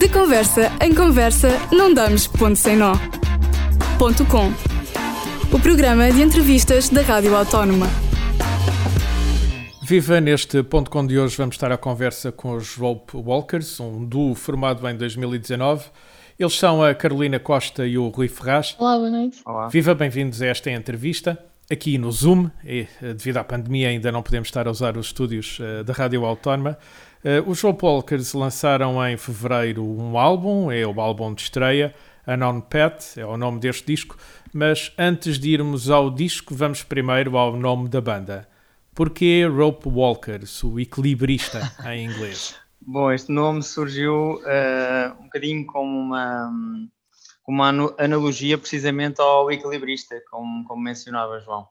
[0.00, 2.94] De conversa em conversa, não damos ponto sem nó.
[3.98, 4.46] Ponto com.
[5.54, 7.86] O programa de entrevistas da Rádio Autónoma.
[9.82, 10.18] Viva!
[10.18, 14.34] Neste ponto com de hoje vamos estar à conversa com os Rope Walkers, um duo
[14.34, 15.90] formado em 2019.
[16.38, 18.74] Eles são a Carolina Costa e o Rui Ferraz.
[18.78, 19.42] Olá, boa noite.
[19.44, 19.68] Olá.
[19.68, 21.38] Viva, bem-vindos a esta entrevista
[21.70, 22.50] aqui no Zoom.
[22.64, 25.92] E, eh, devido à pandemia ainda não podemos estar a usar os estúdios uh, da
[25.92, 26.76] Rádio Autónoma.
[27.22, 31.94] Uh, os Rope Walkers lançaram em fevereiro um álbum, é o álbum de estreia,
[32.26, 34.16] Unknown Pet, é o nome deste disco.
[34.54, 38.48] Mas antes de irmos ao disco, vamos primeiro ao nome da banda.
[38.94, 42.56] Porquê Rope Walkers, o equilibrista em inglês?
[42.80, 46.50] Bom, este nome surgiu uh, um bocadinho como uma,
[47.46, 51.68] uma analogia precisamente ao equilibrista, como, como mencionava João.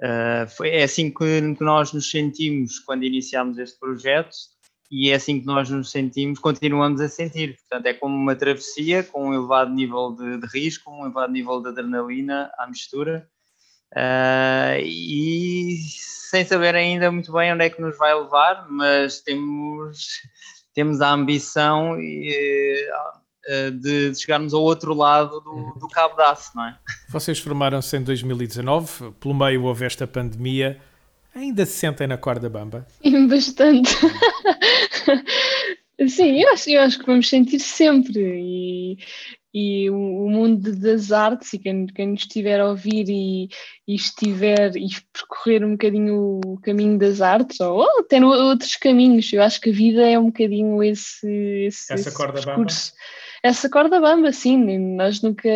[0.00, 4.53] Uh, foi, é assim que, nós nos sentimos quando iniciámos este projeto
[4.96, 7.56] e é assim que nós nos sentimos, continuamos a sentir.
[7.56, 11.60] Portanto, é como uma travessia com um elevado nível de, de risco, um elevado nível
[11.60, 13.28] de adrenalina à mistura.
[13.92, 20.20] Uh, e sem saber ainda muito bem onde é que nos vai levar, mas temos,
[20.72, 22.88] temos a ambição e,
[23.48, 26.78] uh, de chegarmos ao outro lado do, do Cabo Aço, não é?
[27.08, 30.80] Vocês formaram-se em 2019, pelo meio houve esta pandemia.
[31.34, 32.86] Ainda se sentem na corda bamba?
[33.02, 33.90] Sim, bastante.
[36.08, 38.20] Sim, eu acho, eu acho que vamos sentir sempre.
[38.20, 38.98] E,
[39.54, 43.48] e o, o, mundo das artes, e quem, quem nos estiver a ouvir e,
[43.86, 49.32] e, estiver e percorrer um bocadinho o caminho das artes, ou, ou até outros caminhos,
[49.32, 51.28] eu acho que a vida é um bocadinho esse,
[51.66, 52.90] esse, Essa esse corda percurso.
[52.90, 53.04] Bamba.
[53.44, 55.50] Essa corda bamba, sim, nós nunca,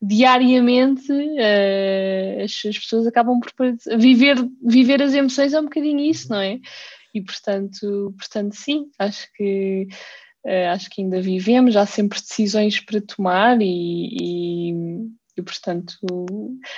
[0.00, 3.52] diariamente, uh, as, as, pessoas acabam por
[3.98, 6.60] viver, viver as emoções é um bocadinho isso, não é?
[7.16, 9.88] E portanto, portanto sim, acho que
[10.46, 14.72] Uh, acho que ainda vivemos, há sempre decisões para tomar e, e,
[15.36, 15.96] e, portanto,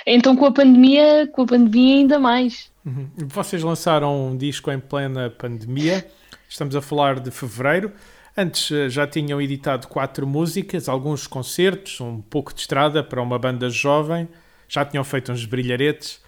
[0.07, 2.71] então com a pandemia, com a pandemia ainda mais.
[2.83, 3.07] Uhum.
[3.27, 6.03] Vocês lançaram um disco em plena pandemia,
[6.49, 7.91] estamos a falar de fevereiro.
[8.35, 13.37] Antes eh, já tinham editado quatro músicas, alguns concertos, um pouco de estrada para uma
[13.37, 14.27] banda jovem,
[14.67, 16.19] já tinham feito uns brilharetes.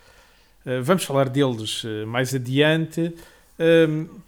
[0.64, 3.16] Eh, vamos falar deles mais adiante.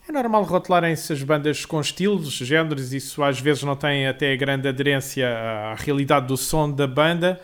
[0.07, 4.67] É normal rotularem-se as bandas com estilos, géneros, isso às vezes não tem até grande
[4.67, 7.41] aderência à realidade do som da banda,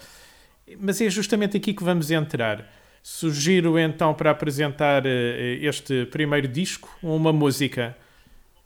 [0.79, 2.69] mas é justamente aqui que vamos entrar.
[3.01, 7.97] Sugiro então para apresentar eh, este primeiro disco uma música.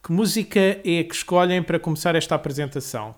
[0.03, 3.15] Que música é que escolhem para começar esta apresentação?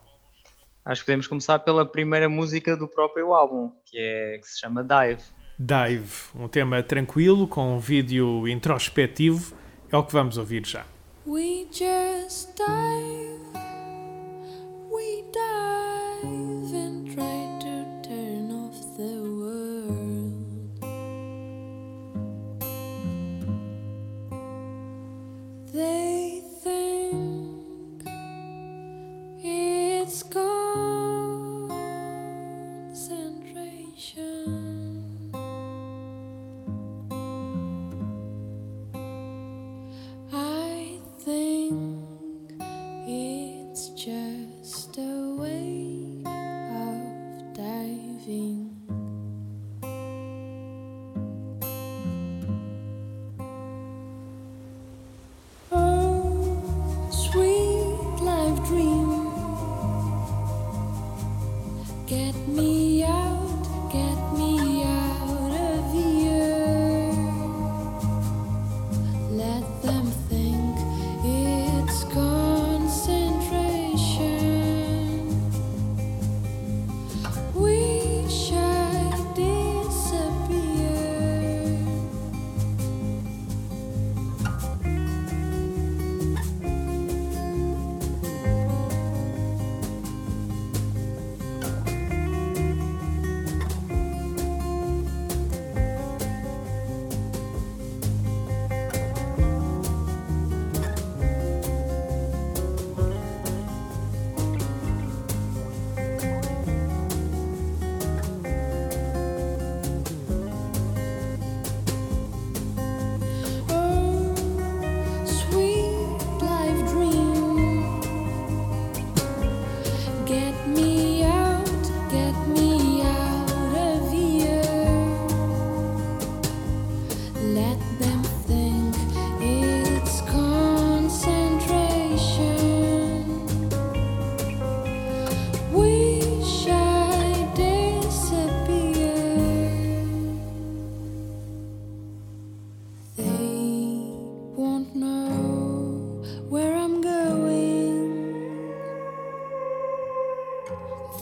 [0.83, 4.83] Acho que podemos começar pela primeira música do próprio álbum, que, é, que se chama
[4.83, 5.23] Dive.
[5.57, 9.64] Dive, um tema tranquilo, com um vídeo introspectivo
[9.95, 10.85] é o que vamos ouvir já.
[11.25, 13.39] We just dive,
[14.91, 16.14] we dive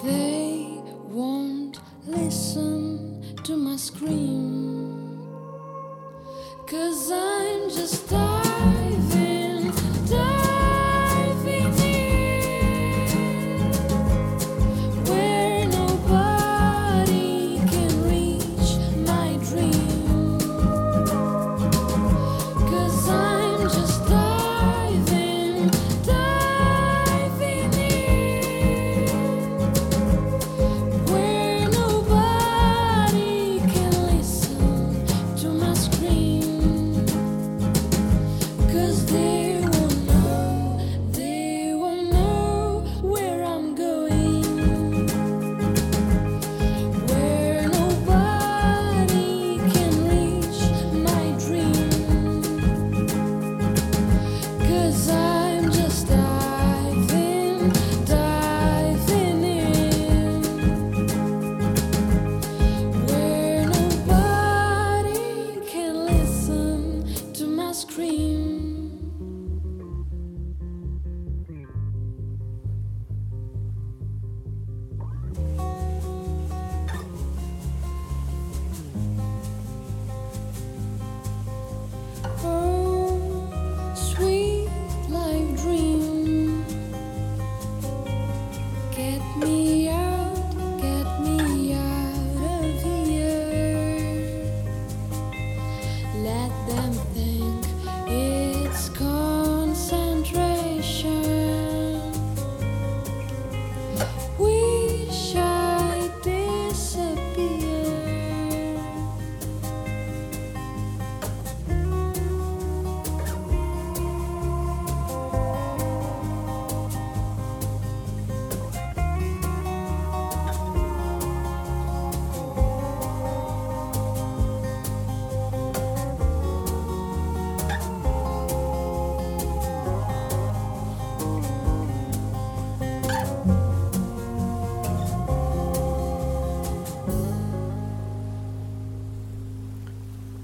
[0.04, 5.28] They won't listen to my scream.
[6.68, 8.08] Cause I'm just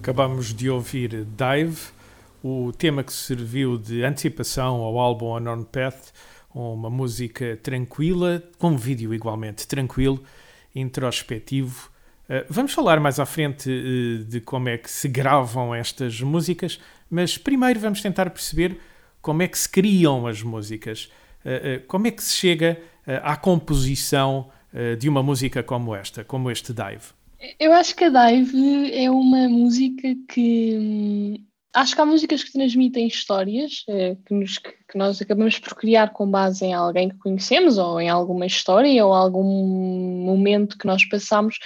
[0.10, 1.78] Acabamos de ouvir Dive,
[2.44, 6.12] o tema que serviu de antecipação ao álbum On On Path,
[6.52, 10.24] uma música tranquila, com um vídeo igualmente tranquilo,
[10.74, 11.92] introspectivo.
[12.28, 16.80] Uh, vamos falar mais à frente uh, de como é que se gravam estas músicas,
[17.08, 18.80] mas primeiro vamos tentar perceber
[19.22, 21.12] como é que se criam as músicas,
[21.46, 22.82] uh, como é que se chega
[23.22, 24.50] à composição
[25.00, 27.19] de uma música como esta, como este Dive.
[27.60, 30.78] Eu acho que a Dive é uma música que.
[30.78, 35.76] hum, Acho que há músicas que transmitem histórias eh, que, nos- que- nós acabamos por
[35.76, 39.44] criar com base em alguém que conhecemos ou em alguma história ou algum
[40.26, 41.60] momento que nós passamos.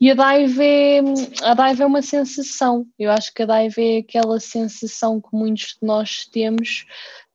[0.00, 0.98] E a Dive é,
[1.42, 2.84] a Dive é uma sensação.
[2.98, 6.84] Eu acho que a Dive é aquela sensação que muitos de nós temos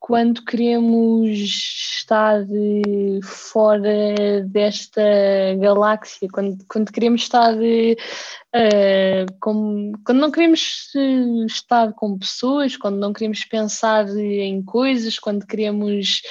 [0.05, 5.01] quando queremos estar eh, fora desta
[5.57, 10.93] galáxia, quando, quando queremos estar eh, com- quando não queremos
[11.47, 16.21] estar com pessoas, quando não queremos pensar em coisas, quando queremos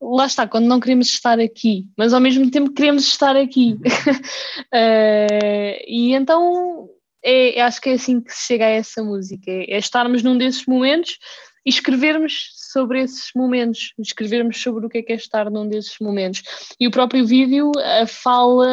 [0.00, 3.76] lá está, quando não queremos estar aqui, mas ao mesmo tempo queremos estar aqui.
[4.72, 6.88] Eh, e então
[7.24, 10.38] é, acho que é assim que se chega a essa música, é, é estarmos num
[10.38, 11.18] desses momentos
[11.66, 15.96] e escrevermos sobre esses momentos, escrevermos sobre o que é que é estar num desses
[16.00, 16.42] momentos.
[16.78, 17.72] E o próprio vídeo
[18.06, 18.66] fala,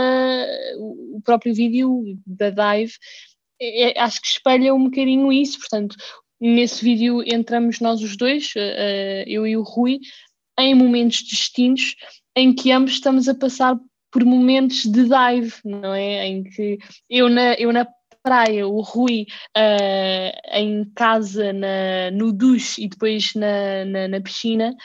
[0.78, 2.94] o próprio vídeo da Dive,
[3.60, 5.96] é- é- acho que espelha um bocadinho isso, portanto,
[6.40, 10.00] nesse vídeo entramos nós os dois, eh, eh, eu e o Rui,
[10.60, 11.96] em momentos distintos,
[12.36, 13.78] em que ambos estamos a passar
[14.12, 16.28] por momentos de dive, não é?
[16.28, 16.78] Em que
[17.10, 17.86] eu na, eu na
[18.26, 24.76] praia, o Rui eh, em casa, na, no duche e depois na, na, na piscina,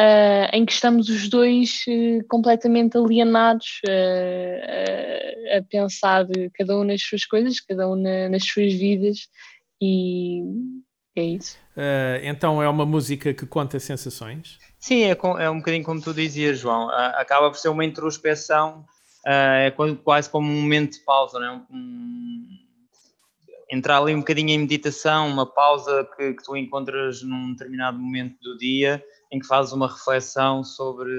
[0.00, 6.24] eh, em que estamos os dois eh, completamente alienados a, a pensar
[6.56, 9.28] cada um nas suas coisas, cada um na- nas suas vidas
[9.82, 10.42] e
[11.16, 11.58] é isso.
[11.76, 14.58] Uh, então é uma música que conta sensações.
[14.78, 16.88] Sim, é, com- é um bocadinho como tu dizias, João.
[16.90, 18.84] Ah, acaba por ser uma introspeção,
[19.26, 21.60] ah, é quase, quase como um momento de pausa, não é?
[21.72, 22.63] Um-
[23.74, 28.36] entrar ali um bocadinho em meditação, uma pausa que, que tu encontras num determinado momento
[28.40, 29.02] do dia,
[29.32, 31.12] em que fazes uma reflexão sobre,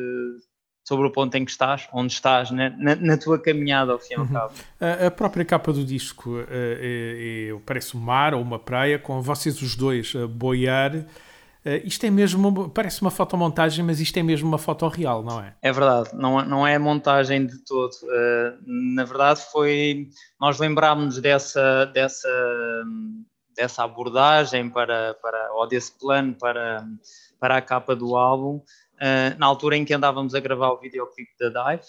[0.87, 2.75] sobre o ponto em que estás, onde estás, né?
[2.79, 4.53] na, na tua caminhada ao fim e ao cabo.
[4.79, 9.21] A, a própria capa do disco é, é- parece um mar ou uma praia, com
[9.21, 11.05] vocês os dois a boiar.
[11.65, 15.43] Eh, isto é mesmo, parece uma fotomontagem, mas isto é mesmo uma foto real, não
[15.43, 15.55] é?
[15.63, 17.91] É verdade, não, não é montagem de todo.
[18.03, 20.09] Uh, na verdade, foi.
[20.39, 22.29] Nós lembrámos dessa, dessa,
[23.55, 26.85] dessa abordagem para, para, ou desse plano para,
[27.39, 31.31] para a capa do álbum, uh, na altura em que andávamos a gravar o videoclipe
[31.39, 31.87] da Dive.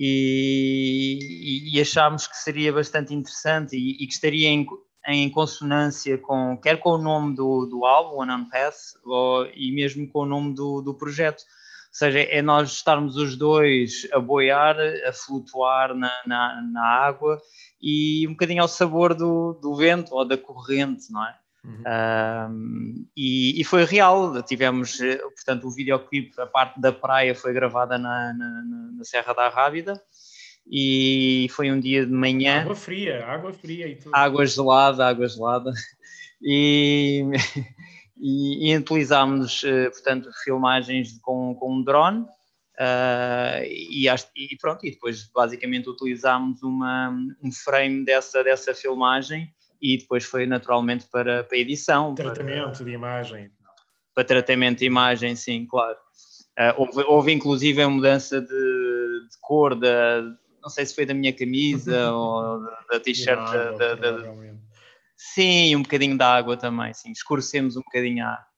[0.00, 4.64] E, e, e achámos que seria bastante interessante e, e que estaria em,
[5.08, 10.06] em consonância com quer com o nome do, do álbum, Unknown Path, ou, e mesmo
[10.06, 11.40] com o nome do, do projeto.
[11.40, 17.40] Ou seja, é nós estarmos os dois a boiar, a flutuar na, na, na água
[17.80, 21.34] e um bocadinho ao sabor do, do vento ou da corrente, não é?
[21.64, 21.82] Uhum.
[22.50, 27.52] Um, e, e, foi real, tivemos, eh, portanto, o videoclipe, a parte da praia foi
[27.52, 28.64] gravada na, na,
[28.96, 30.00] na Serra da Rábida
[30.70, 32.60] e foi um dia de manhã.
[32.60, 34.14] Água fria, água fria e tudo.
[34.14, 35.72] Água gelada, água gelada.
[36.40, 37.24] E,
[38.16, 42.24] e, e utilizámos, eh, portanto, filmagens com, com um drone.
[42.80, 47.10] Uh, e, e, pronto, e depois basicamente utilizámos uma,
[47.42, 52.14] um frame dessa, dessa filmagem e depois foi naturalmente para, para edição.
[52.14, 53.50] Tratamento para, de imagem.
[54.14, 55.96] Para tratamento de imagem, sim, claro.
[56.56, 60.20] Uh, houve, houve inclusive a mudança de, de, cor da,
[60.62, 62.60] não sei se foi da minha camisa ou
[62.90, 63.38] da t-shirt.
[63.78, 64.34] Da, da,
[65.16, 68.48] sim, um bocadinho de água também, sim, escurecemos um bocadinho a água.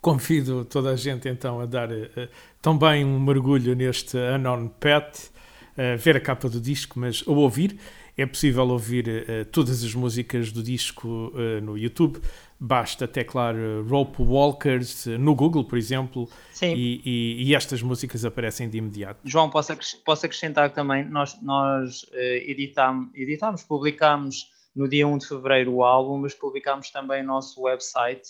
[0.00, 2.28] Convido toda a gente então a dar uh,
[2.60, 5.30] também um mergulho neste Unknown Pet,
[5.78, 7.78] uh, ver a capa do disco, mas ao ouvir.
[8.16, 12.20] É possível ouvir uh, todas as músicas do disco uh, no YouTube.
[12.60, 16.28] Basta teclar uh, Rope Walkers no Google, por exemplo,
[16.62, 19.20] e, e, e, estas músicas aparecem de imediato.
[19.24, 19.72] João, posso,
[20.04, 26.18] posso acrescentar também, nós, nós editámos, editámos, publicámos no dia 1 de fevereiro o álbum,
[26.18, 28.28] mas publicámos também o nosso website,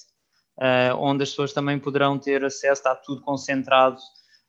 [0.99, 3.99] onde as pessoas também poderão ter acesso, está tudo concentrado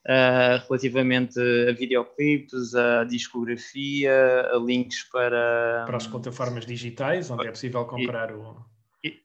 [0.05, 5.83] Uh, relativamente a videoclipes, a discografia, a links para.
[5.87, 8.55] Para as plataformas digitais, onde é possível comprar o.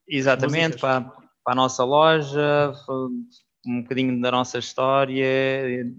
[0.08, 2.72] Exatamente, para, para, a nossa loja,
[3.66, 5.26] um bocadinho da nossa história,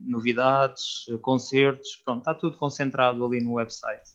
[0.03, 4.09] novidades, concertos, pronto, está tudo concentrado ali no website.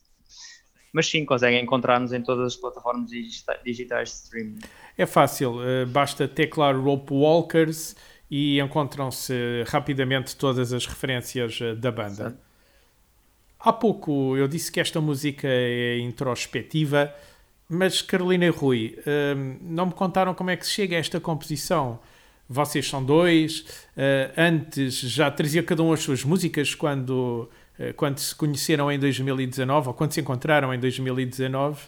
[0.92, 4.58] Mas sim, conseguem encontrar-nos em todas as plataformas digitais de streaming.
[4.96, 7.94] É fácil, uh, basta teclar Rope Walkers
[8.30, 12.30] e encontram-se rapidamente todas as referências eh, da banda.
[12.30, 12.36] Sim.
[13.58, 17.12] Há pouco eu disse que esta música é introspectiva,
[17.68, 21.18] mas Carolina e Rui, ehm, não me contaram como é que se chega a esta
[21.18, 21.98] composição.
[22.48, 23.64] Vocês são dois,
[23.96, 28.98] eh, antes já trazia cada um as suas músicas quando, eh, quando se conheceram em
[28.98, 31.82] 2019 ou quando se encontraram em 2019.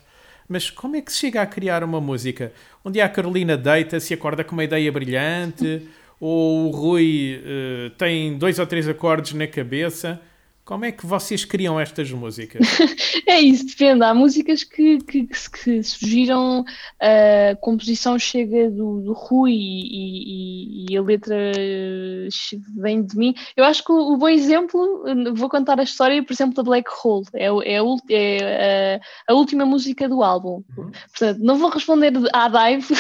[0.49, 2.53] Mas como é que se chega a criar uma música?
[2.85, 5.87] Um dia a Carolina deita, se acorda com uma ideia brilhante,
[6.21, 10.21] ou o Rui uh, tem dois ou três acordes na cabeça.
[10.69, 12.61] Como é que vocês criam estas músicas?
[13.27, 14.05] é isso, depende.
[14.05, 16.63] Há músicas que, que, que surgiram,
[17.01, 22.29] a composição chega do, do Rui e, e, e, a letra eh,
[22.77, 23.35] vem de mim.
[23.57, 26.91] Eu acho que o, o, bom exemplo, vou contar a história, por exemplo, da Black
[27.03, 27.79] Hole, é, é,
[28.11, 30.63] é a, a, última música do álbum.
[30.77, 30.91] Uhum.
[30.91, 32.95] Portanto, não vou responder à Dive,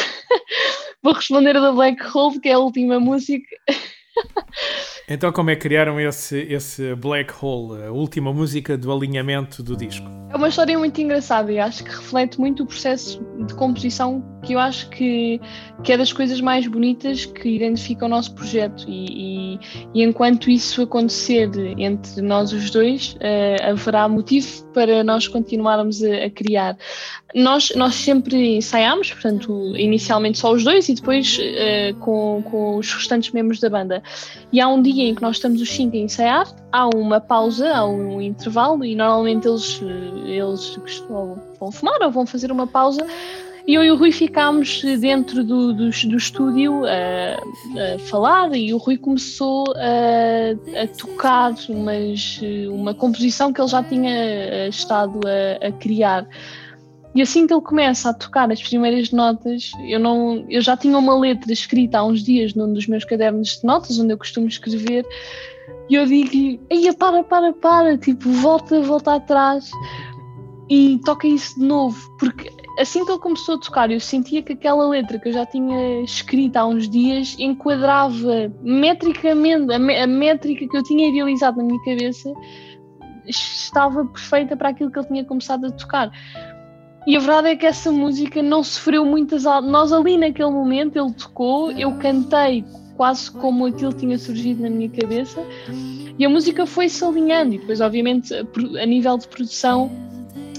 [1.08, 3.48] vou responder a da Black Hole, que é a última música.
[5.10, 9.74] Então, como é que criaram esse, esse Black Hole, a última música do alinhamento do
[9.74, 10.06] disco?
[10.30, 14.52] É uma história muito engraçada e acho que reflete muito o processo de composição que
[14.52, 15.40] eu acho que,
[15.82, 18.84] que é das coisas mais bonitas que identifica o nosso projeto.
[18.86, 19.58] E, e,
[19.94, 24.46] e enquanto isso acontecer entre nós os dois, uh, haverá motivo
[24.78, 26.78] para nós continuarmos a, a, criar.
[27.34, 32.94] Nós, nós sempre ensaiámos, portanto, inicialmente só os dois e depois uh, com, com os
[32.94, 34.00] restantes membros da banda.
[34.52, 37.68] E há um dia em que nós estamos os cinco a ensaiar, há uma pausa,
[37.74, 39.82] há um intervalo e normalmente eles,
[40.24, 40.76] eles
[41.58, 43.04] vão fumar ou vão fazer uma pausa.
[43.68, 48.72] E eu e o Rui ficámos dentro do, do, do estúdio a, a, falar e
[48.72, 55.66] o Rui começou a, a tocar umas, uma composição que ele já tinha estado a,
[55.66, 56.26] a criar.
[57.14, 60.96] E assim que ele começa a tocar as primeiras notas, eu, não, eu já tinha
[60.96, 64.48] uma letra escrita há uns dias num dos meus cadernos de notas, onde eu costumo
[64.48, 65.04] escrever,
[65.90, 69.70] e eu digo-lhe: Eia, para, para, para, tipo, volta, volta atrás
[70.70, 74.52] e toca isso de novo, porque assim que ele começou a tocar, eu sentia que
[74.52, 80.76] aquela letra que eu já tinha escrita há uns dias enquadrava metricamente, a, métrica que
[80.76, 82.32] eu tinha idealizado na minha cabeça
[83.26, 86.10] estava perfeita para aquilo que ele tinha começado a tocar.
[87.06, 89.44] E a verdade é que essa música não sofreu muitas.
[89.44, 92.64] Nós ali naquele momento, ele tocou, eu cantei
[92.96, 95.40] quase como aquilo tinha surgido na minha cabeça
[96.18, 97.54] e a música foi-se alinhando.
[97.54, 99.90] E depois, obviamente, a nível de produção,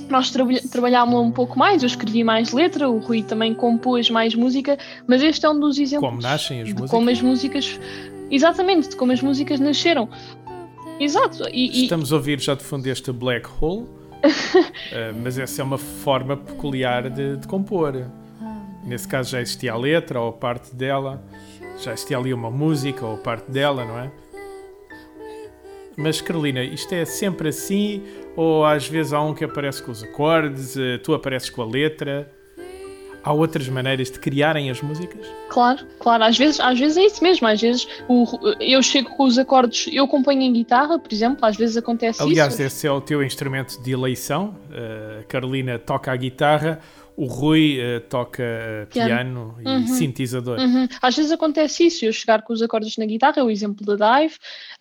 [0.09, 1.81] nós trabalha- trabalhámos um pouco mais.
[1.83, 5.77] Eu escrevi mais letra, o Rui também compôs mais música, mas este é um dos
[5.77, 6.91] exemplos Como nascem as de músicas.
[6.91, 7.79] como as músicas.
[8.31, 10.07] Exatamente, de como as músicas nasceram.
[10.99, 13.85] Exato, e, e- Estamos a ouvir já de fundo este Black Hole,
[14.91, 18.05] eh, mas essa é uma forma peculiar de, de compor.
[18.85, 21.23] Nesse caso já existia a letra ou parte dela,
[21.81, 24.11] já existia ali uma música ou parte dela, não é?
[25.97, 28.01] Mas Carolina, isto é sempre assim?
[28.39, 31.65] Ou às vezes há um que aparece com os acordes, eh, tu apareces com a
[31.65, 32.31] letra?
[33.21, 35.27] Há outras maneiras de criarem as músicas?
[35.49, 38.25] Claro, claro, às vezes, às vezes é isso mesmo, às vezes o,
[38.61, 42.53] eu chego com os acordes, eu acompanho em guitarra, por exemplo, às vezes acontece Aliás,
[42.53, 42.63] isso.
[42.63, 44.55] esse é o teu instrumento de eleição.
[44.69, 46.79] Uh, a Carolina toca a guitarra,
[47.19, 49.83] o Rui uh, toca uh, piano, Piano.
[49.83, 50.57] e sintetizador.
[50.57, 50.87] Uhum.
[51.01, 54.19] Às vezes acontece isso, eu chegar com os acordes na guitarra, é o exemplo da
[54.19, 54.35] Dive,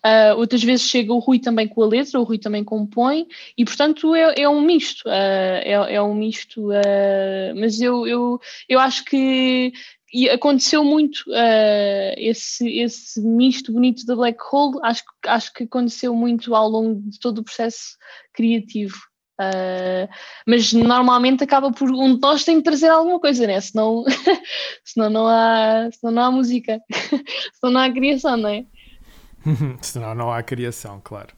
[0.05, 3.27] uh, outras vezes chega o Rui também com a letra, o Rui também compõe,
[3.57, 8.39] e portanto é, é um misto, uh, é, é um misto, uh, mas eu, eu,
[8.69, 9.73] eu acho que
[10.13, 16.15] e aconteceu muito uh, esse, esse misto bonito da Black Hole, acho, acho que aconteceu
[16.15, 17.97] muito ao longo de todo o processo
[18.33, 19.08] criativo.
[19.39, 20.09] Uh,
[20.45, 23.61] mas normalmente acaba por um de nós tem que trazer alguma coisa, né?
[23.61, 24.03] Senão,
[24.83, 26.81] senão, não, há, senão não há música,
[27.57, 28.65] senão não há criação, não é?
[29.81, 31.33] Senão não há criação, claro.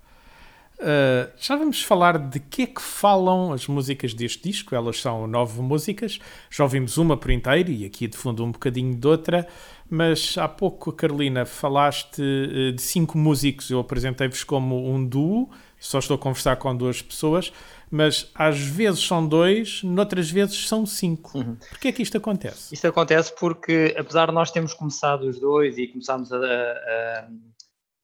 [0.79, 4.73] Uh, já vamos falar de que é que falam as músicas deste disco.
[4.73, 6.19] Elas são nove músicas.
[6.49, 9.47] Já ouvimos uma por inteiro e aqui de fundo um bocadinho de outra.
[9.87, 13.69] Mas há pouco, Carolina, falaste uh, de cinco músicos.
[13.69, 15.51] Eu apresentei-vos como um duo.
[15.81, 17.51] Só estou a conversar com duas pessoas.
[17.89, 21.37] Mas às vezes são dois, noutras vezes são cinco.
[21.37, 21.55] Uhum.
[21.55, 22.73] Porquê é que isto acontece?
[22.73, 27.27] Isto acontece porque, apesar de nós termos começado os dois e começámos a, a,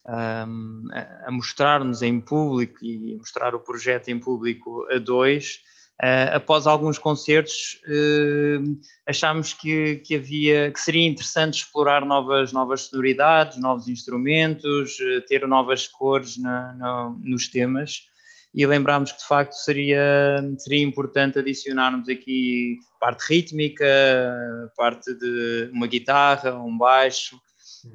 [0.05, 0.47] a,
[1.27, 5.61] a mostrar-nos em público e mostrar o projeto em público a dois,
[6.01, 8.59] eh, após alguns concertos eh,
[9.05, 15.47] achámos que, que havia que seria interessante explorar novas, novas sonoridades, novos instrumentos, eh, ter
[15.47, 18.03] novas cores na- na- nos temas.
[18.53, 23.85] E lembrámos que de facto seria, seria importante adicionarmos aqui parte rítmica,
[24.75, 27.39] parte de uma guitarra, um baixo,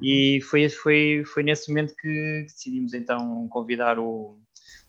[0.01, 4.37] e foi, foi, foi nesse momento que decidimos então convidar o,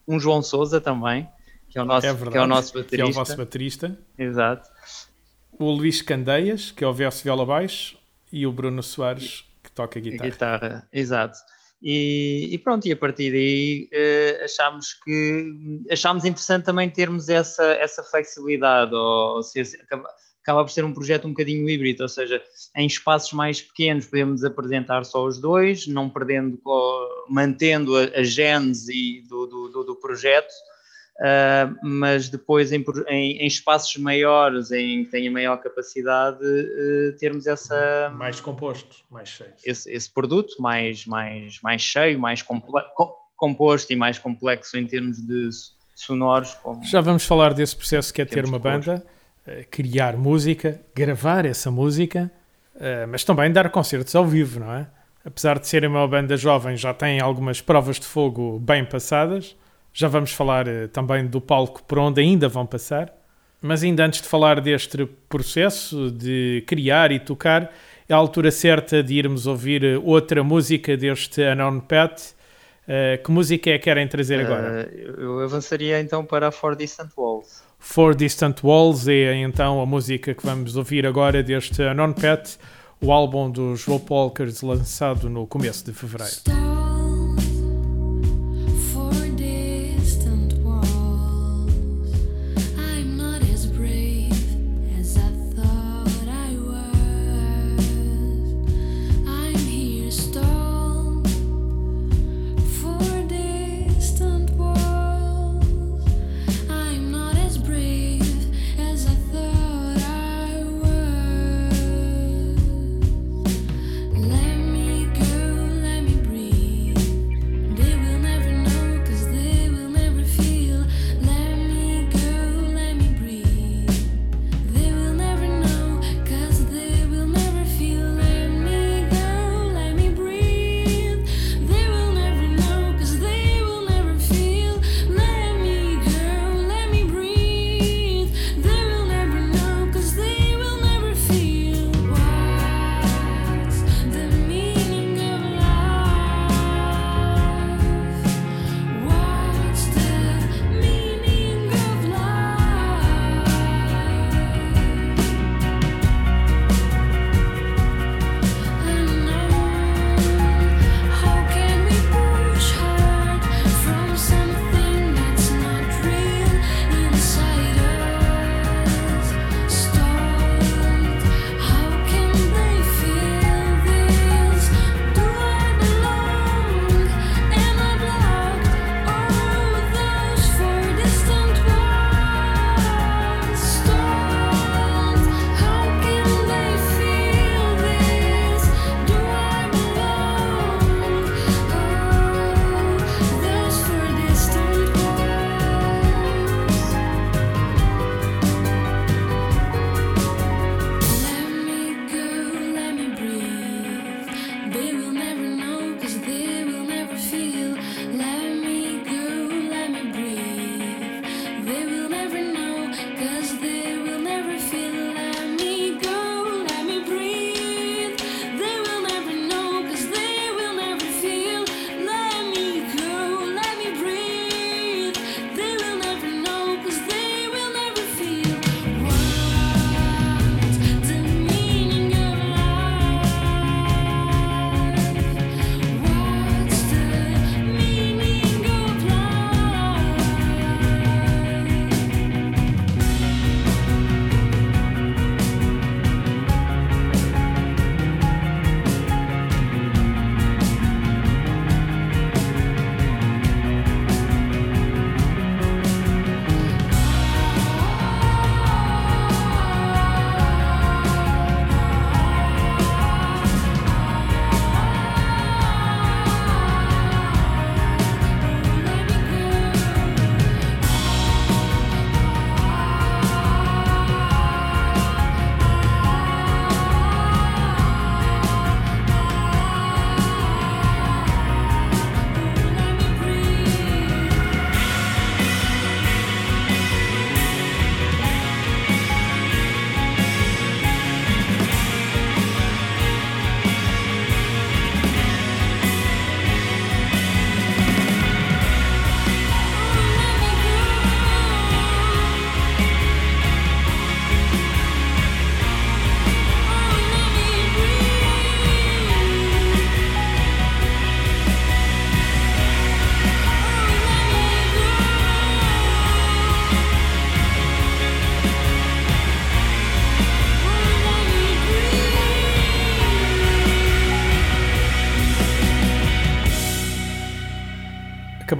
[0.07, 1.29] um João Souza também,
[1.75, 2.31] que é o nosso, É verdade.
[2.31, 3.11] que é o nosso Que é baterista.
[3.11, 3.99] o vosso baterista.
[4.17, 4.71] Exato.
[5.59, 7.97] o Luís Candeias, que é o verso viola baixo,
[8.33, 10.31] e o Bruno Soares, que toca A guitarra.
[10.31, 11.37] guitarra, exato.
[11.83, 17.65] E, e pronto, e a partir daí eh, achámos que achámos interessante também termos essa,
[17.75, 20.09] essa flexibilidade, ou, ou seja, acaba,
[20.43, 22.43] acaba por ser um projeto um bocadinho híbrido, ou seja,
[22.77, 26.59] em espaços mais pequenos podemos apresentar só os dois, não perdendo,
[27.29, 30.53] mantendo a, a gênese do, do, do, do projeto,
[31.21, 37.47] ah, mas depois em, em- em espaços maiores, em que tenha maior capacidade, eh, termos
[37.47, 39.51] essa, Mais composto, mais cheio.
[39.65, 42.43] esse, esse produto mais, mais, mais cheio, mais
[43.37, 45.49] composto e mais complexo em termos de
[45.95, 46.55] sonoros.
[46.55, 46.83] Como...
[46.85, 49.05] Já vamos falar desse processo que é ter uma banda,
[49.47, 52.31] eh, criar música, gravar essa música,
[52.81, 54.87] eh, mas também dar concertos ao vivo, não é?
[55.25, 59.57] Apesar de ser uma banda jovem, já tem algumas provas de fogo bem passadas.
[59.97, 63.15] Já vamos falar eh, também do palco por onde ainda vão passar.
[63.63, 67.73] Mas ainda antes de falar deste processo de criar e tocar,
[68.09, 72.35] é a altura certa de irmos ouvir eh, outra música deste Unknown Path.
[72.89, 74.91] Eh, que música é que querem trazer agora?
[74.91, 77.63] Ah, eu avançaria então para For Distant Walls.
[77.79, 82.59] For Distant Walls é então a música que vamos ouvir agora deste Unknown Pet,
[83.01, 86.64] o álbum dos Rope Walkers lançado no começo de fevereiro.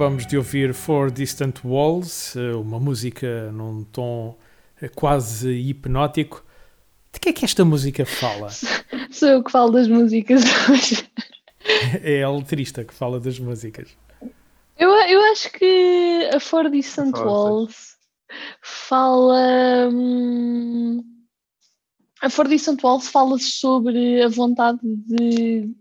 [0.05, 4.37] Acabamos de ouvir Four Distant Walls, eh, uma música num tom
[4.79, 6.45] eh, quase hipnótico.
[7.11, 8.49] De que é que esta música fala?
[9.09, 11.09] Sou eu que falo das músicas hoje.
[12.03, 13.97] É a letrista que fala das músicas.
[14.77, 17.17] Eu, eu acho que a For Distant.
[17.17, 17.95] Walls
[18.61, 19.89] fala.
[19.91, 21.03] hum,
[22.21, 25.73] a For Distant Walls fala sobre a vontade de.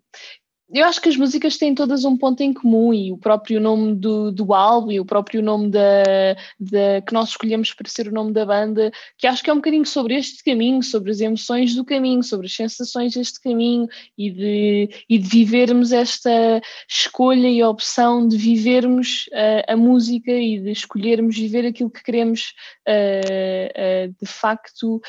[0.74, 3.94] Eu acho que as músicas têm todas um ponto em comum e o próprio nome
[3.94, 8.12] do, do álbum e o próprio nome da, da, que nós escolhemos para ser o
[8.12, 11.76] nome da banda, que acho que é um bocadinho sobre este caminho, sobre as emoções
[11.76, 13.86] do caminho, sobre as sensações deste caminho
[14.18, 16.60] e de, e de vivermos esta
[16.90, 22.52] escolha e opção de vivermos uh, a música e de escolhermos viver aquilo que queremos
[22.88, 25.00] uh, uh, de facto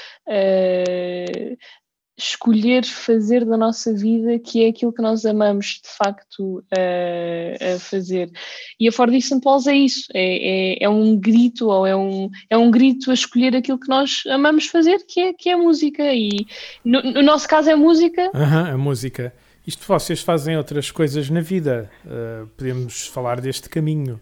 [2.17, 7.80] escolher fazer da nossa vida, que é aquilo que nós amamos de facto uh, a
[7.80, 8.32] fazer.
[8.80, 12.30] E a For Distant Walls é isso, é, é, é, um grito, ou é um,
[12.49, 15.58] é um grito a escolher aquilo que nós amamos fazer, que é, que é a
[15.58, 16.04] música.
[16.13, 16.47] E
[16.84, 18.32] no, no nosso caso é música.
[18.34, 19.34] Aham, a música.
[19.67, 21.89] Isto vocês fazem outras coisas na vida.
[22.06, 24.21] Uh, podemos falar deste caminho.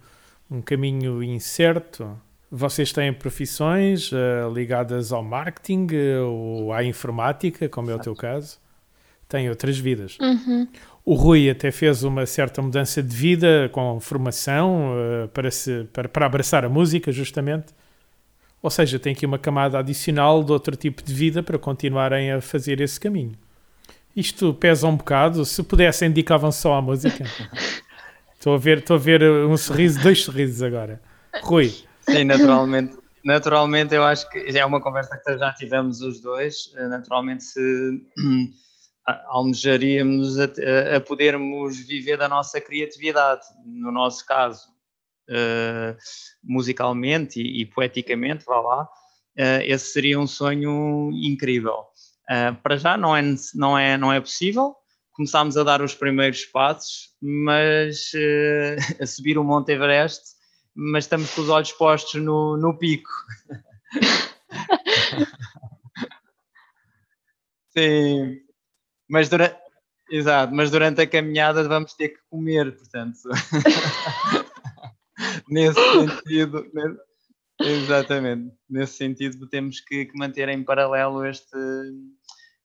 [0.49, 2.17] Um caminho incerto.
[2.55, 8.15] Vocês têm profissões uh, ligadas ao marketing uh, ou à informática, como é o teu
[8.15, 8.59] caso.
[9.27, 10.19] Têm outras vidas.
[10.21, 10.67] Uhum.
[11.03, 16.07] O Rui até fez uma certa mudança de vida com formação uh, para, se, para,
[16.07, 17.73] para abraçar a música, justamente.
[18.61, 22.39] Ou seja, tem aqui uma camada adicional de outro tipo de vida para continuarem a
[22.39, 23.33] fazer esse caminho.
[24.15, 25.43] Isto pesa um bocado.
[25.43, 27.25] Se pudessem, indicavam só a música.
[28.37, 31.01] estou, a ver, estou a ver um sorriso, dois sorrisos agora.
[31.41, 31.73] Rui.
[32.09, 32.97] Sim, naturalmente.
[33.23, 36.71] Naturalmente, eu acho que é uma conversa que já tivemos os dois.
[36.89, 38.01] Naturalmente, se
[39.27, 40.45] almejaríamos a,
[40.97, 44.67] a podermos viver da nossa criatividade, no nosso caso,
[45.29, 45.97] uh,
[46.43, 51.85] musicalmente e, e, poeticamente, vá lá, uh, esse seria um sonho incrível.
[52.29, 53.21] Uh, para já não é,
[53.55, 54.75] não, é, não é possível,
[55.11, 58.11] começámos a dar os primeiros passos, mas
[58.99, 60.32] a subir o Monte Everest,
[60.75, 63.09] mas estamos com os olhos postos no, no pico.
[67.75, 68.39] Sim,
[69.09, 69.57] mas durante,
[70.09, 73.17] exato, mas durante a caminhada vamos ter que comer, portanto.
[75.49, 76.65] nesse sentido,
[77.59, 81.57] exatamente, nesse sentido temos que, que, manter em paralelo este,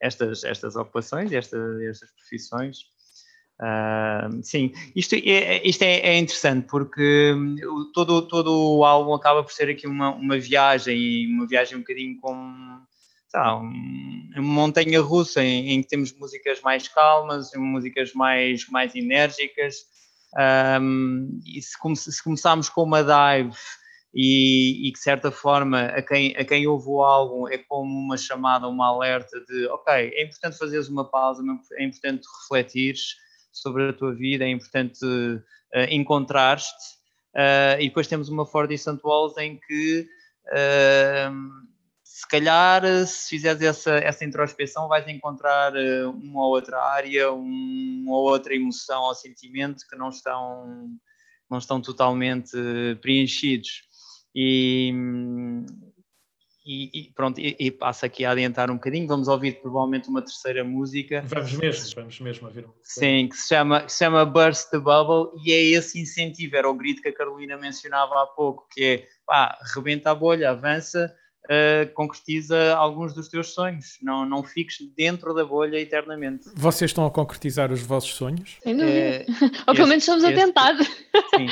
[0.00, 2.78] estas, estas ocupações, esta, estas profissões.
[3.60, 7.34] Uh, sim, isto, é, isto é, é, interessante porque
[7.92, 12.20] todo, todo o álbum acaba por ser aqui uma, uma viagem, uma viagem um bocadinho
[12.20, 12.86] como
[13.34, 18.94] lá, um, uma montanha russa em, em, que temos músicas mais calmas, músicas mais, mais
[18.94, 19.86] enérgicas.
[20.80, 23.56] Um, e se, come, se começarmos com uma dive
[24.14, 28.16] e, e, de certa forma a quem, a quem ouve o álbum é como uma
[28.16, 31.42] chamada, uma alerta de ok, é importante fazeres uma pausa,
[31.78, 33.16] é importante refletires
[33.52, 36.98] sobre a tua vida, é importante uh, encontrar-te.
[37.34, 40.08] Uh, e depois temos uma For Distant Walls em que,
[40.46, 41.68] uh,
[42.02, 45.72] se calhar, se fizeres essa, essa introspeção, vais encontrar
[46.06, 50.90] uma ou outra área, um, uma ou outra emoção ou sentimento que não estão,
[51.48, 52.56] não estão totalmente
[53.00, 53.82] preenchidos.
[54.34, 54.92] E,
[56.68, 59.08] e, e, pronto, e, e passo aqui a adiantar um bocadinho.
[59.08, 61.24] Vamos ouvir provavelmente uma terceira música.
[61.26, 64.78] Vamos mesmo, vamos mesmo ouvir uma Sim, que se chama, que se chama Burst the
[64.78, 68.84] Bubble e é esse incentivo, era o grito que a Carolina mencionava há pouco, que
[68.84, 71.10] é pá, rebenta a bolha, avança,
[71.44, 76.50] uh, concretiza alguns dos teus sonhos, não, não fiques dentro da bolha eternamente.
[76.54, 78.58] Vocês estão a concretizar os vossos sonhos?
[78.62, 78.94] Sem dúvida.
[78.94, 79.26] É,
[79.66, 80.76] Ou pelo menos estamos a tentar.
[80.76, 81.46] Sim,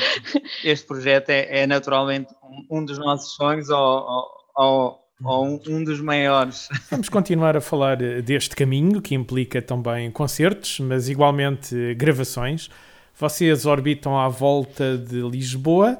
[0.63, 5.83] este projeto é, é naturalmente um, um, dos nossos sonhos ou, ou ou um, um,
[5.83, 6.67] dos maiores.
[6.91, 12.69] Vamos continuar a falar deste caminho, que implica também concertos, mas igualmente gravações.
[13.15, 15.99] Vocês orbitam à volta de Lisboa,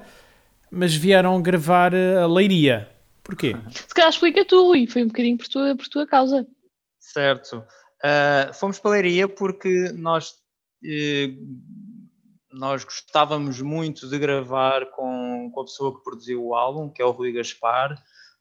[0.70, 2.90] mas vieram gravar a Leiria.
[3.24, 3.56] Porquê?
[3.72, 6.46] Se calhar explica tu, e foi um bocadinho por tua, por tua causa.
[7.00, 7.64] Certo.
[8.04, 10.30] Uh, fomos para a Leiria porque nós,
[10.84, 11.48] uh,
[12.54, 17.06] nós gostávamos muito de gravar com, com a pessoa que produziu o álbum, que é
[17.06, 17.98] o Rui Gaspar.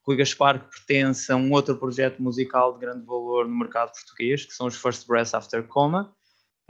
[0.07, 4.53] Rui Gaspar, pertence a um outro projeto musical de grande valor no mercado português, que
[4.53, 6.15] são os First Breath After Coma.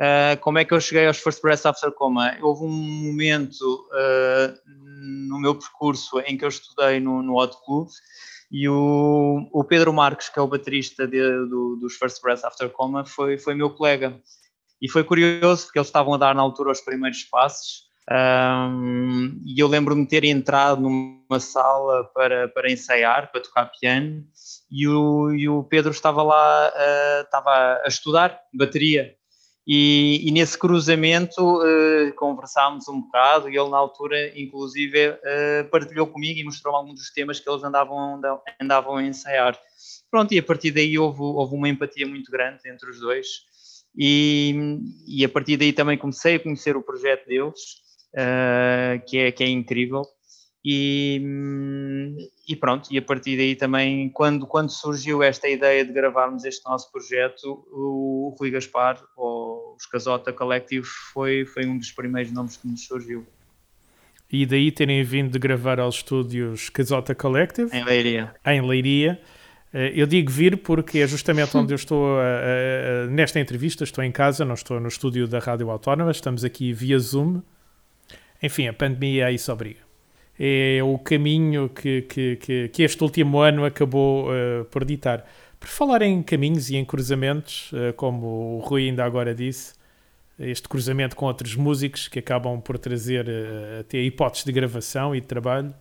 [0.00, 2.36] Uh, como é que eu cheguei aos First Breath After Coma?
[2.40, 4.54] Houve um momento uh,
[5.28, 7.88] no meu percurso em que eu estudei no, no Hot Club
[8.50, 12.70] e o, o, Pedro Marques, que é o baterista de, do, dos First Breath After
[12.70, 14.18] Coma, foi, foi meu colega.
[14.80, 19.58] E foi curioso porque eles estavam a dar na altura os primeiros passos Um, e
[19.58, 24.24] eu lembro-me ter entrado numa sala para, para ensaiar, para tocar piano,
[24.70, 29.14] e o, e o Pedro estava lá, uh, estava a estudar bateria.
[29.68, 36.06] E, e nesse cruzamento uh, conversámos um bocado e ele na altura inclusive uh, partilhou
[36.06, 38.20] comigo e mostrou alguns dos temas que eles andavam,
[38.60, 39.58] andavam a ensaiar.
[40.08, 43.26] Pronto, e a partir daí houve, houve uma empatia muito grande entre os dois
[43.98, 47.85] e, e a partir daí também comecei a conhecer o projeto deles,
[48.16, 50.02] uh, que, é, que é incrível.
[50.68, 51.22] E,
[52.48, 56.64] e, pronto, e a partir daí também, quando, quando surgiu esta ideia de gravarmos este
[56.64, 62.56] nosso projeto, o, Rui Gaspar, ou os Casota Collective, foi, foi um dos primeiros nomes
[62.56, 63.24] que nos surgiu.
[64.28, 67.70] E daí terem vindo de gravar aos estúdios Casota Collective?
[67.72, 68.34] Em Leiria.
[68.44, 69.20] Em Leiria.
[69.72, 73.84] Eh, Eu digo vir porque é justamente onde eu estou uh, uh, nesta entrevista.
[73.84, 77.40] Estou em casa, não estou no estúdio da Rádio Autónoma, estamos aqui via Zoom.
[78.42, 79.86] Enfim, a pandemia isso obriga
[80.38, 85.26] é o caminho que, que, que, que, este último ano acabou uh, por ditar.
[85.58, 89.74] Por falar em caminhos e em cruzamentos, uh, como o Rui ainda agora disse,
[90.38, 95.20] este cruzamento com outros músicos que acabam por trazer uh, até hipóteses de gravação e
[95.20, 95.74] de trabalho.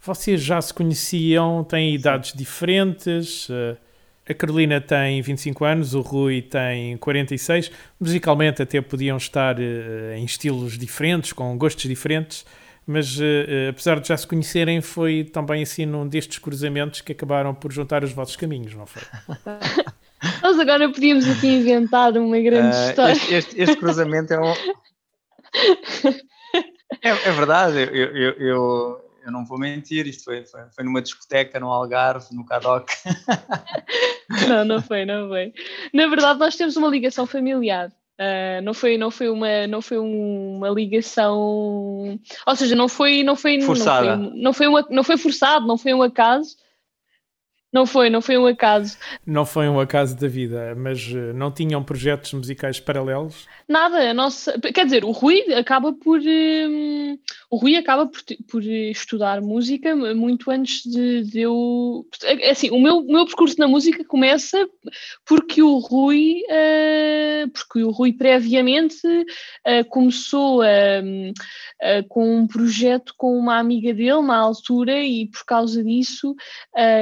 [0.00, 3.48] Vocês já se conheciam, têm idades diferentes.
[4.28, 7.70] A Carolina tem 25 anos, o Rui tem 46.
[8.00, 12.44] Musicalmente até podiam estar em estilos diferentes, com gostos diferentes
[12.86, 17.10] mas uh, uh, apesar de já se conhecerem, foi também assim num destes cruzamentos que
[17.10, 19.02] acabaram por juntar os vossos caminhos, não foi?
[20.40, 23.12] Nós agora podíamos aqui inventar uma grande uh, história.
[23.12, 24.52] Este, este, este, cruzamento é um.
[27.02, 31.02] é, é, verdade, eu, eu, eu, eu, não vou mentir, isto foi, foi, foi numa
[31.02, 32.88] discoteca no Algarve, no Cadoc.
[34.48, 35.52] não, não foi, não foi.
[35.92, 37.90] Na verdade, nós temos uma ligação familiar.
[38.18, 43.36] Uh, não foi não foi uma não foi uma ligação ou seja não foi não
[43.36, 46.56] foi forçada não foi, não foi, uma, não foi forçado não foi um acaso
[47.76, 48.96] não foi, não foi um acaso.
[49.26, 53.46] Não foi um acaso da vida, mas não tinham projetos musicais paralelos?
[53.68, 57.18] Nada, a nossa, quer dizer, o Rui acaba por um,
[57.56, 62.78] o Rui acaba por, por, estudar música muito antes de, de eu é assim, o
[62.78, 64.68] meu, meu percurso na música começa
[65.24, 73.38] porque o Rui uh, porque o Rui previamente uh, começou uh, com um projeto com
[73.38, 76.34] uma amiga dele na altura e por causa disso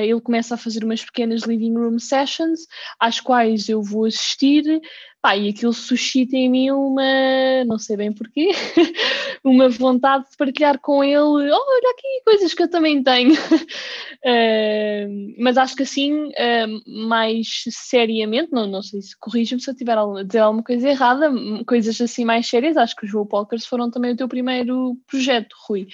[0.02, 2.66] ele começa a fazer umas pequenas living room sessions,
[3.00, 4.80] às quais eu vou assistir,
[5.24, 8.50] pá, e aquilo suscita em mim uma, não sei bem porquê,
[9.42, 13.32] uma vontade de partilhar com ele, oh, olha aqui coisas que eu também tenho.
[14.20, 19.74] uh, mas acho que assim, uh, mais seriamente, não, não sei se corrija-me se eu
[19.74, 21.32] tiver a dizer alguma coisa errada,
[21.66, 25.56] coisas assim mais sérias, acho que os Joe Polkers foram também o teu primeiro projeto,
[25.66, 25.88] Rui.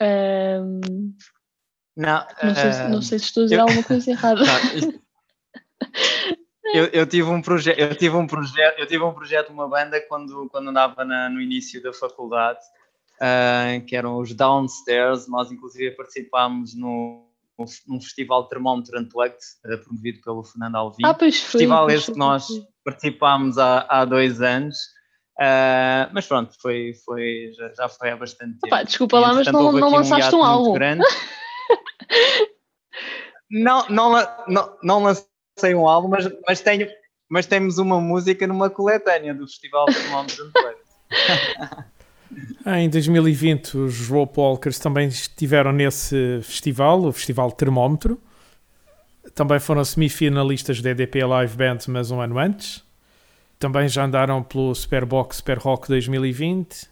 [0.00, 0.80] Uh,
[1.96, 4.42] não, não, sei, se, não sei se estou a dizer eu, alguma coisa errada.
[4.44, 5.00] Não,
[6.74, 10.00] eu, eu, tive um projeto, eu tive um projeto, eu tive um projeto, uma banda
[10.08, 12.60] quando quando andava na, no início da faculdade,
[13.16, 15.28] uh, que eram os Downstairs.
[15.28, 17.26] Nós inclusive participámos no
[17.86, 21.04] num festival Termómetro Unplugged, uh, promovido pelo Fernando Alvim.
[21.04, 22.48] Ah, pois foi, festival pois esse que nós
[22.84, 24.76] participámos há, há dois anos.
[25.38, 28.66] Uh, mas pronto, foi, foi, já, já foi há bastante tempo.
[28.66, 30.74] Opa, desculpa lá, mas não, não lançaste um, um álbum.
[33.50, 34.12] não, não,
[34.48, 35.29] não, não lancei
[35.74, 36.88] um álbum, mas, mas, tenho,
[37.28, 40.52] mas temos uma música numa coletânea do Festival de Termómetro
[42.66, 48.20] Em 2020, os Joe Polkers também estiveram nesse festival, o Festival Termómetro.
[49.34, 52.84] Também foram semifinalistas da EDP Live Band, mas um ano antes.
[53.58, 56.88] Também já andaram pelo Superbox Super Rock 2020,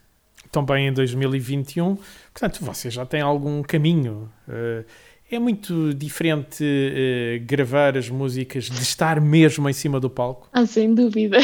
[0.51, 1.97] também em 2021.
[2.33, 4.31] Portanto, vocês já têm algum caminho.
[4.49, 4.85] Uh,
[5.31, 10.49] é muito diferente uh, gravar as músicas de estar mesmo em cima do palco?
[10.53, 11.39] Ah, sem dúvida.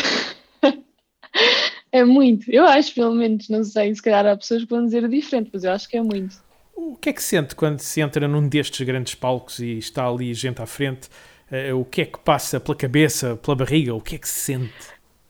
[1.92, 2.51] é muito.
[2.51, 5.64] Eu acho, pelo menos, não sei, se calhar há pessoas que vão dizer diferente, mas
[5.64, 6.42] eu acho que é muito.
[6.75, 10.33] O que é que sente quando se entra num destes grandes palcos e está ali
[10.33, 11.09] gente à frente?
[11.51, 13.94] Uh, o que é que passa pela cabeça, pela barriga?
[13.94, 14.73] O que é que se sente?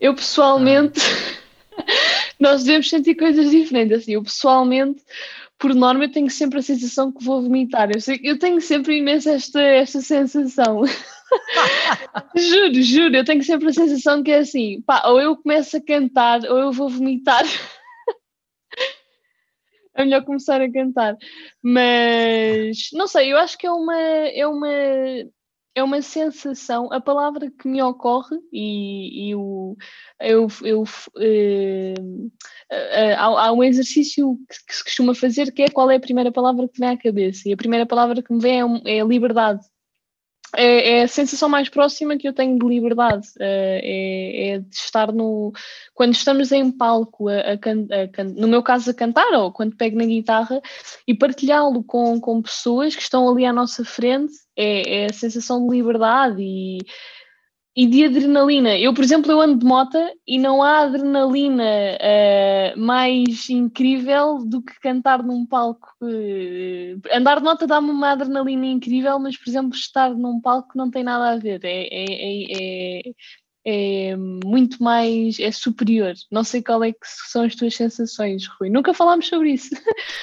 [0.01, 1.01] Eu pessoalmente,
[2.39, 3.99] nós devemos sentir coisas diferentes.
[3.99, 5.03] Assim, eu pessoalmente,
[5.59, 7.91] por norma, eu tenho sempre a sensação que vou vomitar.
[7.91, 10.83] Eu, sei, eu tenho sempre imensa esta, esta sensação.
[12.37, 15.81] juro, juro, eu tenho sempre a sensação que é assim, pá, ou eu começo a
[15.81, 17.45] cantar ou eu vou vomitar.
[19.95, 21.17] é melhor começar a cantar.
[21.63, 24.69] Mas não sei, eu acho que é uma, é uma
[25.75, 29.77] é uma sensação, a palavra que me ocorre, e, e o,
[30.21, 30.85] eu, eu,
[31.19, 31.95] eh,
[32.71, 36.01] eh, há, há um exercício que, que se costuma fazer que é qual é a
[36.01, 39.05] primeira palavra que vem à cabeça, e a primeira palavra que me vem é, é
[39.05, 39.61] liberdade.
[40.57, 44.75] É, é a sensação mais próxima que eu tenho de liberdade, eh, é, é de
[44.77, 45.53] estar no.
[45.93, 49.53] Quando estamos em palco, a, a can- a can- no meu caso, a cantar, ou
[49.53, 50.63] quando pego na guitarra,
[51.09, 55.67] e partilhá-lo com, com pessoas que estão ali à nossa frente, é, é a sensação
[55.67, 56.79] de liberdade e,
[57.77, 58.79] e de adrenalina.
[58.79, 61.65] Eu, por exemplo, eu ando de moto e não há adrenalina
[62.01, 65.89] eh, mais incrível do que cantar num palco.
[66.05, 70.89] eh, andar de moto dá-me uma adrenalina incrível, mas, por exemplo, estar num palco não
[70.91, 71.61] tem nada a ver.
[71.65, 72.05] É, é-
[72.53, 73.13] é- é-
[73.67, 76.13] é muito mais, é superior.
[76.31, 78.69] Não sei qual é que são as tuas sensações, Rui.
[78.69, 79.71] Nunca falámos sobre isso.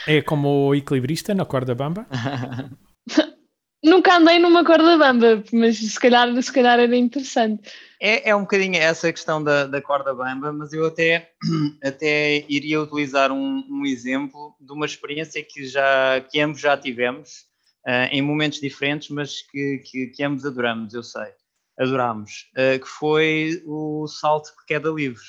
[0.08, 2.08] É como o equilibrista na corda bamba.
[3.84, 7.72] Nunca andei numa corda bamba, mas se calhar, se calhar era interessante.
[8.00, 11.32] É, é um bocadinho essa questão da, da corda bamba, mas eu até,
[11.84, 17.46] até iria utilizar um, um exemplo de uma experiência que, já, que ambos já tivemos,
[17.86, 21.32] ah, em momentos diferentes, mas que, que, que ambos adoramos, eu sei,
[21.80, 25.24] adorámos, ah, que foi o salto de queda livre.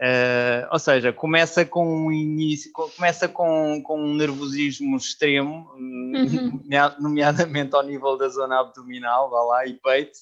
[0.00, 6.12] Ah, ou seja, começa com um início, co- começa com, com um nervosismo extremo, Uhum.
[6.64, 10.18] nomea- nomeadamente ao nível da zona abdominal, vá lá, e peito,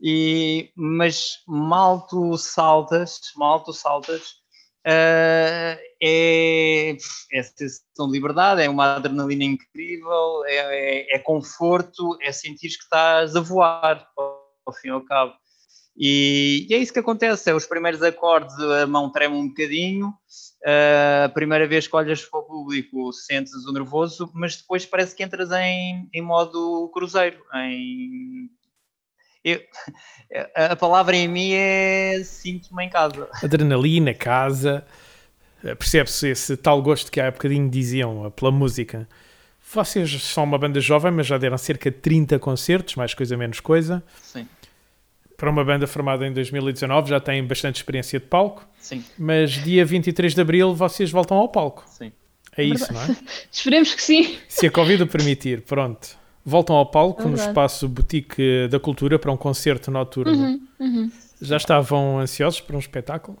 [0.00, 4.40] e, mas mal tu saltas, mal tu saltas,
[4.86, 6.96] ah, é,
[7.32, 10.56] é sensação de liberdade, é uma adrenalina incrível, é,
[11.12, 15.34] é, é conforto, é sentir que estás a voar, ao, ao fim e ao cabo.
[16.02, 20.14] E, e é isso que acontece, é os primeiros acordes, a mão treme um bocadinho,
[21.24, 25.22] a primeira vez que olhas para o público sentes o nervoso, mas depois parece que
[25.22, 28.48] entras em, em modo cruzeiro, em...
[29.44, 29.60] Eu-
[30.54, 33.28] a palavra em mim é sinto-me em casa.
[33.42, 34.86] Adrenalina, casa.
[35.60, 39.06] Percebe-se esse tal gosto que há bocadinho diziam pela música.
[39.72, 43.60] Vocês são uma banda jovem, mas já deram cerca de 30 concertos, mais coisa menos
[43.60, 44.02] coisa.
[44.22, 44.46] Sim,
[45.40, 49.86] Para uma banda formada em 2019 já têm bastante experiência de palco, sim, mas dia
[49.86, 51.82] 23 de Abril vocês voltam ao palco.
[51.88, 52.12] sim.
[52.56, 53.16] É isso, não é?
[53.50, 54.36] Esperemos que sim.
[54.48, 56.08] Se a Covid o permitir, pronto.
[56.44, 57.48] Voltam ao palco no Verdade.
[57.48, 60.32] espaço Boutique da Cultura para um concerto noturno.
[60.32, 61.12] Uhum, uhum.
[61.40, 63.38] Já estavam ansiosos para um espetáculo?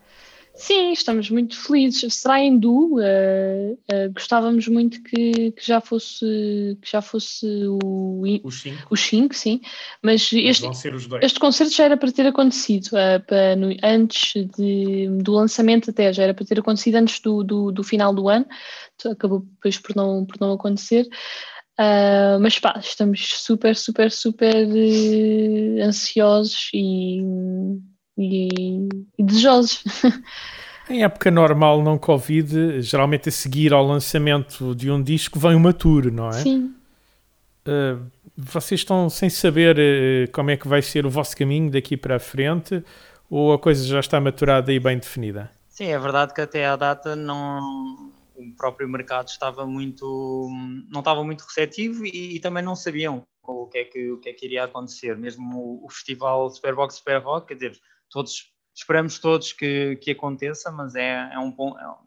[0.60, 2.12] Sim, estamos muito felizes.
[2.14, 3.00] Será em duo.
[3.00, 7.46] eh, eh, gostávamos muito que, que já fosse que já fosse
[7.82, 8.86] o, Os cinco.
[8.90, 9.60] os cinco, sim.
[10.02, 10.66] Mas este,
[11.22, 16.12] este concerto já era para ter acontecido eh, para no- antes de- do lançamento até,
[16.12, 18.44] já era para ter acontecido antes do, do, do final do ano.
[18.96, 21.08] Então, Acabou depois por não, por não acontecer.
[21.78, 27.22] Ah, mas pá, estamos super, super, super eh, ansiosos e,
[28.20, 29.82] e, e desejosos.
[30.88, 35.72] Em época normal, não Covid, geralmente a seguir ao lançamento de um disco vem uma
[35.72, 36.32] tour, não é?
[36.32, 36.74] Sim.
[37.66, 38.04] Uh,
[38.36, 42.16] vocês estão sem saber uh, como é que vai ser o vosso caminho daqui para
[42.16, 42.82] a frente
[43.30, 45.50] ou a coisa já está maturada e bem definida?
[45.68, 50.48] Sim, é verdade que até à data não, o próprio mercado estava muito,
[50.90, 54.28] não estava muito receptivo e, e também não sabiam o que é que, o que,
[54.28, 55.16] é que iria acontecer.
[55.16, 57.80] Mesmo o, o festival Superbox Super Rock, quer dizer,
[58.10, 61.54] todos, esperamos todos que, que aconteça, mas é, é, um,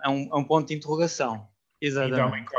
[0.03, 1.47] é, um, é um ponto de interrogação.
[1.81, 2.49] Exatamente.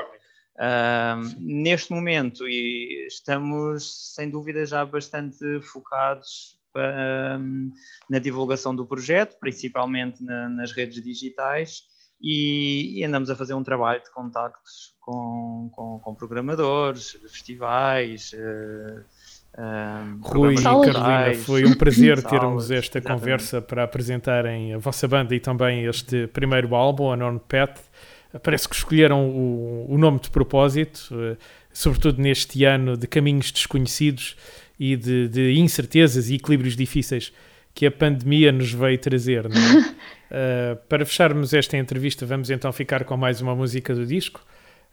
[0.57, 7.71] Ahm, neste momento e estamos sem dúvida já bastante focados ahm,
[8.09, 11.83] na divulgação do projeto, principalmente na- nas redes digitais
[12.21, 19.03] e, e andamos a fazer um trabalho de contactos com, com, com programadores, festivais, eh,
[19.57, 20.63] ahm, Rui e.
[20.63, 23.21] Carolina, foi um prazer termos esta exatamente.
[23.21, 27.81] conversa para apresentarem a vossa banda e também este primeiro álbum, a Non Pet.
[28.43, 31.37] Parece que escolheram o, o nome de propósito, eh,
[31.73, 34.37] sobretudo neste ano de caminhos desconhecidos
[34.79, 37.33] e de, de incertezas e equilíbrios difíceis
[37.75, 39.49] que a pandemia nos veio trazer.
[39.49, 39.95] não é?
[40.37, 44.45] Eh, para fecharmos esta entrevista, vamos então ficar com mais uma música do disco.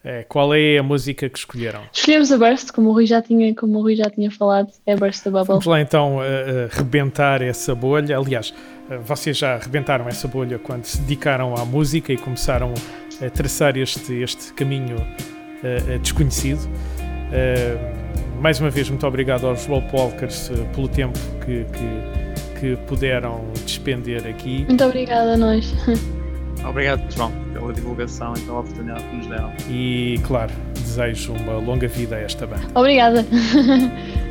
[0.03, 1.81] Eh, qual é a música que escolheram?
[1.93, 4.95] Escolhemos a Burst, como o Rui já tinha, como o Rui já tinha falado, é
[4.95, 5.47] Burst da Bubble.
[5.47, 6.23] Vamos lá então uh, uh,
[6.71, 8.17] rebentar essa bolha.
[8.17, 8.49] Aliás,
[8.89, 12.73] uh, vocês já rebentaram essa bolha quando se dedicaram à música e começaram
[13.23, 14.95] a traçar este, este caminho
[16.01, 16.67] desconhecido.
[18.41, 24.25] Mais uma vez, muito obrigado aos Walkers uh, pelo tempo que, que, que puderam despender
[24.25, 24.65] aqui.
[24.67, 25.71] Muito obrigada a nós.
[26.67, 29.53] Obrigado, João, pela divulgação e pela oportunidade que nos deram.
[29.69, 32.67] E, claro, desejo uma longa vida a esta banda.
[32.75, 33.25] Obrigada.